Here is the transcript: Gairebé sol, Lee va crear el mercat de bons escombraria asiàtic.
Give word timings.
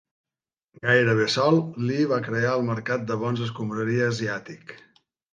Gairebé 0.85 1.25
sol, 1.33 1.59
Lee 1.89 2.07
va 2.11 2.17
crear 2.27 2.53
el 2.59 2.65
mercat 2.69 3.03
de 3.11 3.17
bons 3.25 3.43
escombraria 3.49 4.09
asiàtic. 4.15 4.73